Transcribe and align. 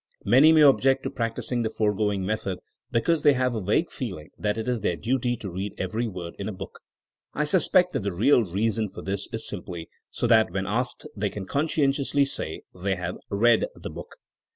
Many 0.25 0.51
may 0.51 0.61
object 0.63 1.03
to 1.03 1.11
practicing 1.11 1.61
the 1.61 1.69
foregoing 1.69 2.25
method 2.25 2.57
because 2.89 3.21
they 3.21 3.33
have 3.33 3.53
a 3.53 3.61
vague 3.61 3.91
feeling 3.91 4.31
that 4.35 4.57
it 4.57 4.67
is 4.67 4.81
their 4.81 4.95
duty 4.95 5.37
to 5.37 5.51
read 5.51 5.75
every 5.77 6.07
word 6.07 6.33
in 6.39 6.49
a 6.49 6.51
book. 6.51 6.79
I 7.35 7.43
suspect 7.43 7.93
that 7.93 8.01
the 8.01 8.11
real 8.11 8.43
reason 8.43 8.89
for 8.89 9.03
this 9.03 9.27
is 9.31 9.47
simply 9.47 9.89
so 10.09 10.25
that 10.25 10.49
when 10.49 10.65
asked 10.65 11.05
they 11.15 11.29
can 11.29 11.45
conscientiously 11.45 12.25
say 12.25 12.63
they 12.73 12.95
have 12.95 13.17
read 13.29 13.67
the 13.75 13.91
book. 13.91 14.15